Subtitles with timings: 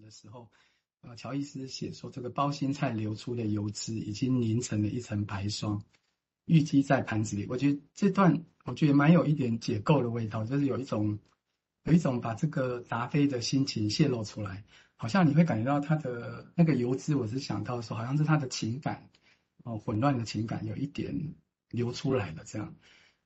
[0.00, 0.50] 的时候，
[1.02, 5.82] 呃，乔伊斯写说，这个包心菜流出的油脂已经凝成了一层白霜，
[6.46, 7.46] 淤积在盘子里。
[7.48, 11.18] 我觉得这段我觉得蛮有一点解构的味道，就是有一种
[11.84, 14.64] 有一种把这个达菲的心情泄露出来，
[14.96, 19.10] 好像你会感觉到他的那个油脂，我是想到说，好像是他的情感
[19.64, 21.34] 哦，混乱的情感有一点
[21.70, 22.74] 流出来了这样，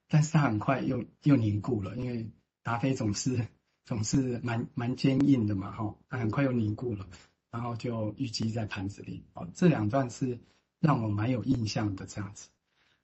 [0.09, 2.31] 但是他很快又又凝固了，因为
[2.63, 3.47] 达菲总是。
[3.87, 7.09] 总是蛮蛮坚硬的嘛，哈，它很快又凝固了，
[7.51, 9.25] 然后就淤积在盘子里。
[9.33, 10.41] 哦，这两段是
[10.81, 12.49] 让我蛮有印象的这样子。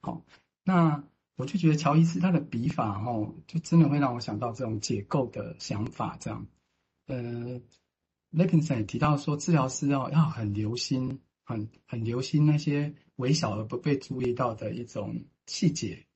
[0.00, 0.24] 好，
[0.64, 1.04] 那
[1.36, 6.46] 我就觉得乔伊斯他的笔法，哈，就真的会让我想到这种解构的想法这样。
[7.06, 7.60] 呃
[8.32, 16.06] ，Levinson 也提到说，治疗师要要很留心，很很留心那些微小而不被注意到的一种细节。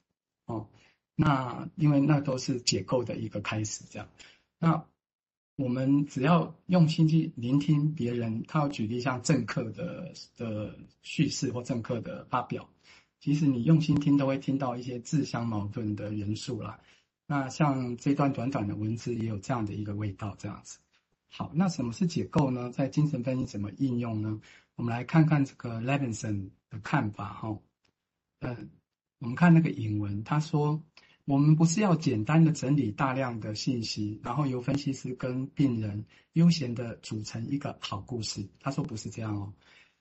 [0.46, 0.68] 哦，
[1.14, 4.08] 那因为那都是解构的一个开始，这样。
[4.58, 4.86] 那
[5.56, 12.68] 我们只要用心去聆听别人，他要举例像政客的的叙事或政客的发表，
[13.20, 16.78] 其实你用心听都会听到一些自相矛盾的元素啦。
[17.26, 20.78] 那像这段短短的文字也有这样的一个味道，这样子。
[21.28, 22.70] 好，那什么是解构呢？
[22.70, 24.40] 在精神分析怎么应用呢？
[24.74, 27.58] 我们来看看这个 Levinson 的看法哈。
[28.40, 28.70] 嗯，
[29.18, 30.82] 我们看那个引文，他说。
[31.26, 38.48] 我们不是要简单的整理大量的信息，然后由分析师跟病人悠闲的组成一个好故事。
[38.60, 39.52] 他说不是这样哦，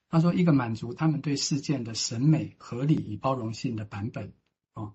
[0.08, 4.34] 他说一个满足他们对事件的审美、合理与包容性的版本。
[4.76, 4.94] 哦，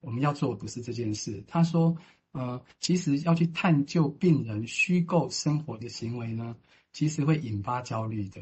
[0.00, 1.42] 我们要做的不是这件事。
[1.48, 1.96] 他说，
[2.30, 6.56] 呃，其实要去探究病人虚构生活的行为呢，
[6.92, 8.40] 其实会引发焦虑的。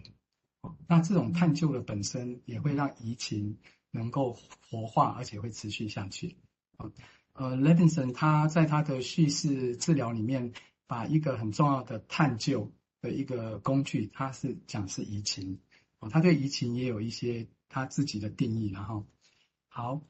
[0.61, 3.57] 哦，那这种探究的本身也会让移情
[3.91, 4.37] 能够
[4.69, 6.37] 活化，而且会持续下去。
[6.77, 6.93] 哦
[7.33, 10.53] 呃，Levinson 他在他的叙事治疗里面，
[10.87, 15.59] 把一个很重要的探究的一个工具，他是讲是移情，
[16.01, 19.07] 哦，他对移情也有一些他自己的定义，然后，
[19.69, 20.03] 好，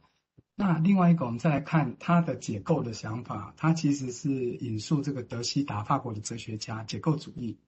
[0.57, 7.59] 那另外一个我们再来看他的解构的想法，他其实是引述这个德西达法国的哲学家解构主义，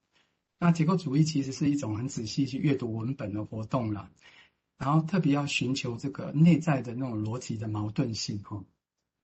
[0.59, 4.11] 那解构主义其实是一种很仔细去阅读文本的活动了，
[4.77, 8.57] 然后特别要寻求这个内在的那种逻辑的矛盾性，哈。
[8.57, 8.65] 哦，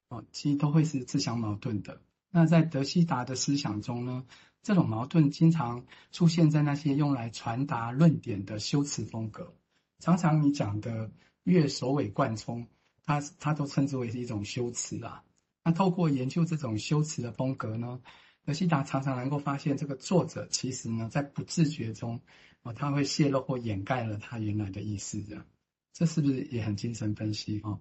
[0.09, 2.01] 哦其实都会是自相矛盾的。
[2.31, 4.25] 那在德希达的思想中呢，
[4.63, 9.55] 这种矛盾经常出现在那些用来传达论点的修辞风格。
[9.99, 11.11] 常常你讲的
[11.45, 12.69] 越首尾贯通，
[13.05, 15.25] 他他都称之为是一种修辞啊。
[15.65, 18.01] 那透过研究这种修辞的风格呢，
[18.45, 22.21] 德希达常常能够发现，这个作者其实呢在不自觉中，
[22.63, 25.45] 哦，他会泄露或掩盖了他原来的意思的。
[25.93, 27.81] 这是不是也很精神分析哦？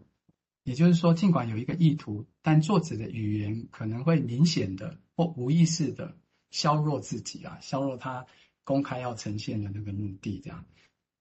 [0.68, 6.18] 也就是说，尽管有一个意图，但作者的语言可能会明显的或无意识的
[6.50, 8.26] 削弱自己啊，削弱他
[8.66, 10.66] 公开要呈现的那个目的，这样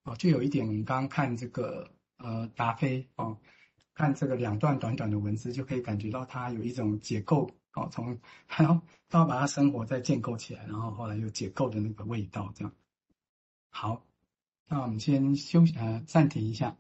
[0.03, 3.39] 哦，就有一点，我们刚刚看这个呃达菲哦，
[3.95, 12.73] 看这个两段短短的文字，就可以感觉到他有一种解构哦，从还要他要把他生活再建构起来，然后后来又解构的那个味道，这样。
[13.71, 14.05] 好，
[14.69, 16.77] 那我们先休息呃暂停一下。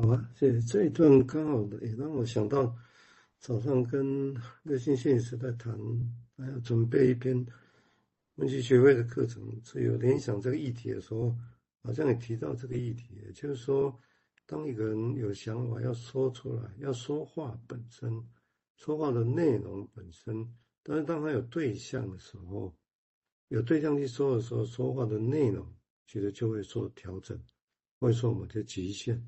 [0.00, 0.60] 好吧，谢谢。
[0.60, 2.72] 这一段刚好也让我想到，
[3.40, 4.32] 早上跟
[4.62, 5.76] 热心心理师在谈，
[6.36, 7.44] 还要准备一篇
[8.36, 11.36] 分析学会的课程，所以有联想这个议题的时候，
[11.82, 13.98] 好像也提到这个议题，就是说，
[14.46, 18.24] 当一个人有想法要说出来，要说话本身，
[18.76, 20.48] 说话的内容本身，
[20.84, 22.72] 但是当他有对象的时候，
[23.48, 25.66] 有对象去说的时候，说话的内容
[26.06, 27.36] 其实就会做调整，
[27.98, 29.20] 会受某些极限。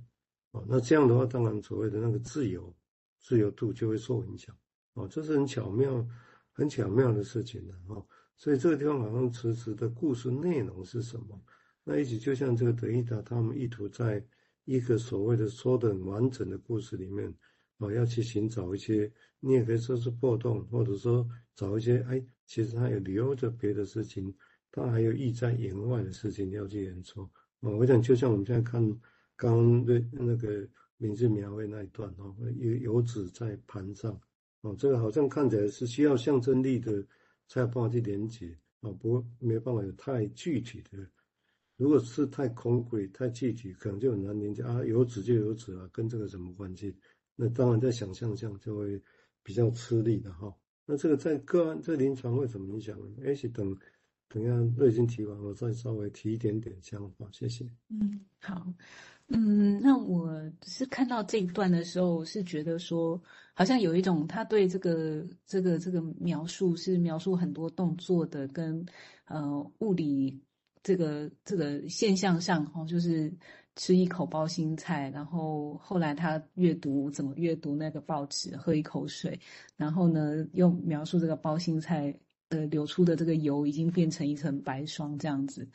[0.52, 2.74] 哦，那这样的话，当然所谓的那个自由、
[3.20, 4.56] 自由度就会受影响。
[4.94, 6.04] 哦，这是很巧妙、
[6.50, 7.74] 很巧妙的事情的。
[7.86, 8.04] 哦，
[8.36, 11.40] 所以这个地方好像迟迟的故事内容是什么？
[11.84, 14.24] 那一直就像这个德意达他们意图在
[14.64, 17.32] 一个所谓的说的很完整的故事里面，
[17.78, 19.08] 哦，要去寻找一些，
[19.38, 21.24] 你也可以说是破洞，或者说
[21.54, 24.34] 找一些，哎，其实他有留着别的事情，
[24.72, 27.22] 他还有意在言外的事情要去演出。
[27.60, 29.00] 哦，我想就像我们现在看。
[29.40, 34.20] 刚刚对那个名字描绘那一段哦，油油脂在盘上
[34.60, 37.02] 哦，这个好像看起来是需要象征力的，
[37.48, 40.98] 才有办法去连接啊，不过没办法有太具体的。
[41.78, 44.84] 如果是太 concrete 太具体，可能就很难连接啊。
[44.84, 46.94] 油脂就油脂啊，跟这个什么关系？
[47.34, 49.02] 那当然在想象上就会
[49.42, 50.54] 比较吃力的哈。
[50.84, 53.24] 那这个在个案在临床会怎么影响呢？
[53.24, 53.74] 也许等
[54.28, 57.26] 等一下瑞金提完，我再稍微提一点点想法。
[57.32, 57.64] 谢谢。
[57.88, 58.70] 嗯，好。
[59.32, 63.22] 嗯，那我是看到这一段的时候，是觉得说，
[63.54, 68.84] 好像有一种他对这个这个这个描述是描述很多动作的，跟
[69.26, 70.42] 呃物理
[70.82, 73.32] 这个这个现象上哈，就是
[73.76, 79.38] 吃一口包心菜，然后后来他阅读怎么阅读那个报纸，喝一口水，
[79.76, 82.12] 然后呢又描述这个包心菜
[82.48, 85.68] 的流出的这个油已经变成一层白霜这样子。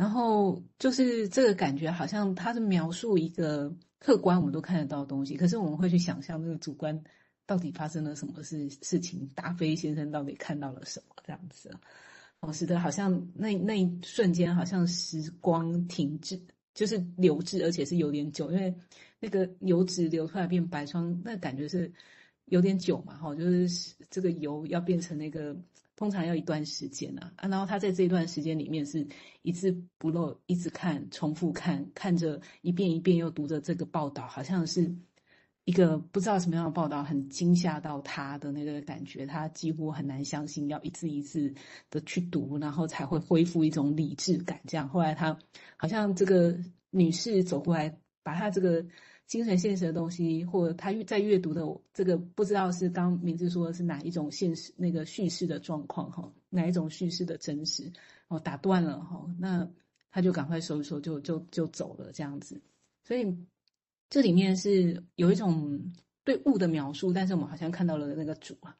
[0.00, 6.98] 然后就是这个感觉，好像他是描述一个客观我们都看得到的东西，可是我们会去想象那个主观
[7.44, 11.70] 到底发生了什么事事情，达菲先生到底看到了什么这样子，
[12.40, 16.40] 哦，使得好像那那一瞬间好像时光停滞，
[16.72, 18.74] 就是流滞，而且是有点久，因为
[19.18, 21.92] 那个油脂流出来变白霜，那感觉是
[22.46, 25.54] 有点久嘛，哈，就是这个油要变成那个。
[26.00, 29.06] 通常要一段时间啊，啊，然后他在这一段时间里面是
[29.42, 34.96] 一字不漏，一直看，重复看，看着一遍一遍又读着这个报道，好像是
[35.66, 41.52] 一个不知道什么样的报道，很惊吓到他的那个感觉，他几乎很难相信，要一字一字
[41.90, 44.58] 的去读，然后才会恢复一种理智感。
[44.66, 45.38] 这样，后来他
[45.76, 46.58] 好像这个
[46.88, 48.82] 女士走过来，把他这个。
[49.30, 51.62] 精神现实的东西，或者他在阅读的
[51.94, 57.92] 这个，不知道是刚名字说的是哪一种现实那个叙事的状况哈，哪一种叙事的真实
[58.26, 59.70] 哦，打断了哈，那
[60.10, 62.60] 他就赶快收一收，就就就走了这样子。
[63.04, 63.32] 所以
[64.08, 65.92] 这里面是有一种
[66.24, 68.76] 对物的描述，但是我们好像看到了那个主啊，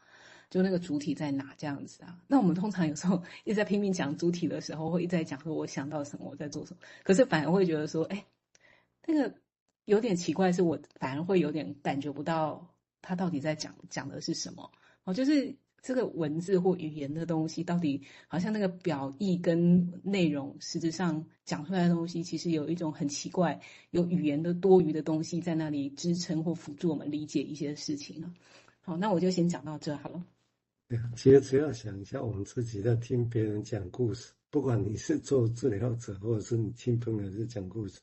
[0.51, 2.19] 就那个主体在哪这样子啊。
[2.27, 8.27] 那我们通常有时候一直在拼命讲主体的时候，会一直在讲说我想到什么，我在做什么，可是反而会觉得说，哎，
[9.07, 9.33] 那个。
[9.91, 12.73] 有点奇怪，是我反而会有点感觉不到
[13.03, 14.71] 他到底在讲讲的是什么
[15.03, 15.53] 哦，就是
[15.83, 23.61] 这个文字或语言的东西，到底好像那个表意跟内容，实质上讲出来的东西，其实有一种很奇怪，
[23.91, 28.33] 有语言的多余的东西在那里支撑或辅助我们理解一些事情啊。
[28.83, 30.25] 好，那我就先讲到这好了。
[30.87, 37.99] 对，其实只要想一下，我们自己在听别人讲故事，不管你是做治疗者，或者是你听朋友是讲故事。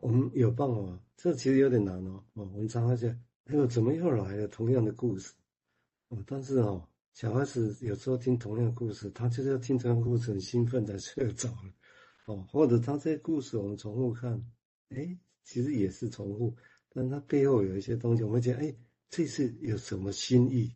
[0.00, 2.24] 我们有办法，这其实有点难哦。
[2.34, 3.10] 哦，我们常常讲，
[3.44, 5.32] 哎呦，怎么又来了同样的故事？
[6.08, 11.72] 哦，但是哦，小孩子有时候听同样的故事，他就是要听同样的故事，很兴奋才睡着了。
[12.26, 14.32] 哦，或者他这些故事我们重复看，
[14.90, 16.54] 哎，其实也是重复，
[16.88, 18.74] 但他背后有一些东西，我们觉得，哎，
[19.08, 20.74] 这次有什么新意？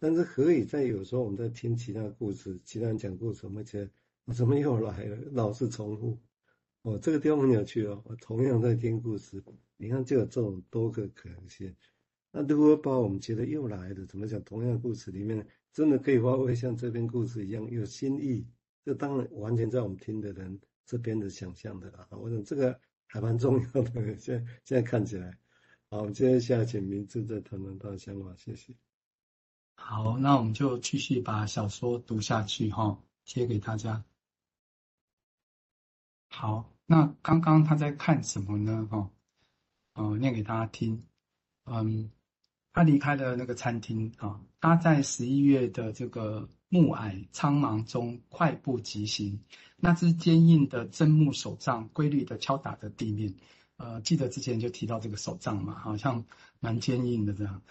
[0.00, 3.84] 但是可以在有时候我们在听其他故事，其他人讲故事，我们觉
[4.26, 5.16] 得，怎么又来了？
[5.32, 6.18] 老是重复。
[6.84, 8.02] 哦，这个地方很有趣哦。
[8.04, 9.42] 我同样在听故事，
[9.78, 11.74] 你看就有这种多个可能性。
[12.30, 14.42] 那如果把我们觉得又来的，怎么讲？
[14.44, 18.46] 同样故事里面，真的可以发挥像这篇故事一样有新意？
[18.84, 22.06] 这当然完全在我们听的人这边的想象的啦。
[22.10, 24.18] 我想这个还蛮重要的。
[24.18, 25.38] 现在现在看起来，
[25.88, 28.36] 好，我们接下来请明志再谈谈他的想法。
[28.36, 28.74] 谢谢。
[29.76, 34.04] 好，那我们就继续把小说读下去哈，贴给大家。
[36.28, 36.73] 好。
[36.86, 38.86] 那刚刚他在看什么呢？
[38.90, 39.10] 哈，
[39.94, 41.02] 呃，念给大家听。
[41.64, 42.10] 嗯，
[42.74, 49.40] 他离开了那个餐厅啊，他在十一月的这个暮霭苍茫中快步疾行，
[49.76, 53.34] 那只坚硬的针木手杖规律的敲打着地面。
[53.78, 56.22] 呃，记得之前就提到这个手杖嘛，好像
[56.60, 57.62] 蛮坚硬的这样，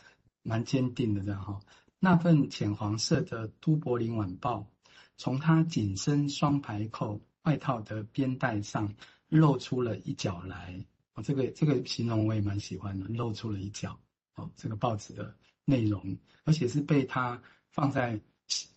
[0.42, 1.60] 蛮坚定的这样哈。
[2.00, 4.68] 那份浅黄色的都柏林晚报，
[5.18, 7.22] 从他紧身双排扣。
[7.44, 8.94] 外套的边带上
[9.30, 14.00] 露出了一角来，哦，这个这个形容我也蛮喜欢的，露出了一角，
[14.36, 15.36] 哦，这个报纸的
[15.66, 18.20] 内容，而且是被他放在，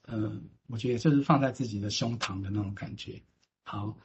[0.03, 3.23] 呃，我觉得就是放在自己的胸膛的那种感觉。
[3.63, 3.97] 好，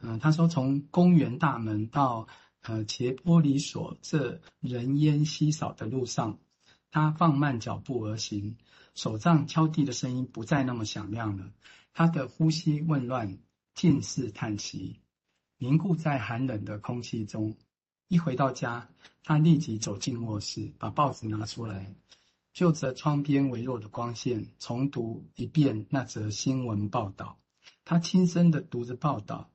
[0.00, 2.26] 嗯、他说从公园大门到
[2.62, 6.38] 呃斜玻璃所这人烟稀少的路上，
[6.90, 8.56] 他放慢脚步而行，
[8.94, 11.52] 手杖敲地的声音不再那么响亮了，
[11.94, 13.38] 他的呼吸混乱。
[13.74, 15.00] 尽是叹息，
[15.58, 17.56] 凝固在寒冷的空气中。
[18.08, 18.90] 一回到家，
[19.24, 21.94] 他立即走进卧室，把报纸拿出来，
[22.52, 27.38] 就着窗边微弱的光线，重读一遍那则新闻报道。
[27.84, 29.50] 他轻声地读着报道，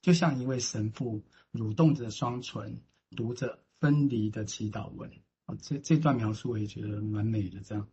[0.00, 2.80] 就像一位神父蠕动着双唇，
[3.16, 5.10] 读着分离的祈祷文。
[5.46, 7.88] 哦，这这段描述我也觉得蛮美的，这样，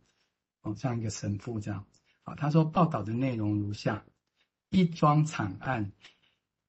[0.62, 1.84] 哦，像一个神父这样。
[2.22, 4.04] 啊，他说报道的内容如下。
[4.74, 5.92] 一桩惨案，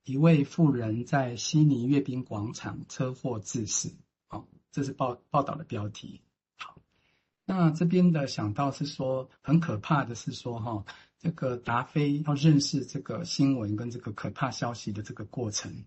[0.03, 3.95] 一位妇人在悉尼阅兵广场车祸致死。
[4.29, 6.21] 哦，这是报报道的标题。
[6.55, 6.77] 好，
[7.45, 10.85] 那这边的想到是说，很可怕的是说，哈，
[11.17, 15.85] 这个达菲要认识这个新闻跟这个可怕消息的这个过程，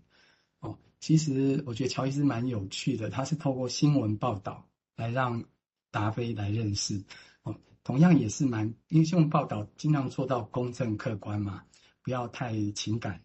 [0.59, 5.45] 哦，其实我觉得乔伊斯蛮有趣的，他是透过新闻报道来让
[5.89, 7.05] 达菲来认识。
[7.43, 11.63] 哦，同样也是蛮，因为新闻报道尽量做到公正客观嘛，
[12.09, 13.21] 不要太情感